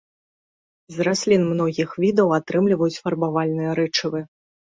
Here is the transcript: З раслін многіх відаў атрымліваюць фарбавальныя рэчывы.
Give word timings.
З 0.95 1.03
раслін 1.07 1.41
многіх 1.51 1.89
відаў 2.05 2.33
атрымліваюць 2.39 3.01
фарбавальныя 3.05 3.77
рэчывы. 3.83 4.25